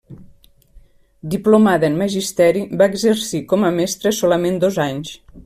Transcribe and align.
Diplomada 1.33 1.87
en 1.91 1.99
Magisteri, 1.99 2.65
va 2.81 2.89
exercir 2.93 3.43
com 3.53 3.69
a 3.69 3.71
mestra 3.77 4.17
solament 4.23 4.61
dos 4.67 4.83
anys. 4.89 5.15